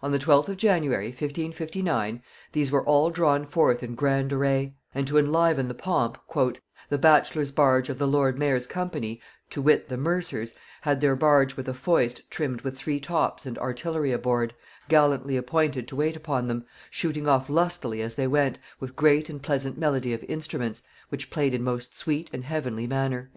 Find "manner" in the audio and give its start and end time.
22.86-23.28